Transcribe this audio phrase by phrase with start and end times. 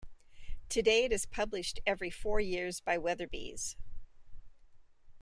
[0.67, 3.75] Today it is published every four years by Weatherbys.